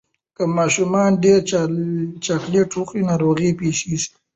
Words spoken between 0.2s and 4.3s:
که ماشومان ډیر چاکلېټ وخوري، ناروغي پېښېږي.